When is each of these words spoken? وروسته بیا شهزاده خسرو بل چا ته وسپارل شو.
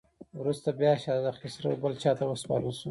وروسته 0.39 0.69
بیا 0.79 0.93
شهزاده 1.03 1.31
خسرو 1.41 1.71
بل 1.83 1.93
چا 2.01 2.11
ته 2.17 2.23
وسپارل 2.27 2.71
شو. 2.77 2.79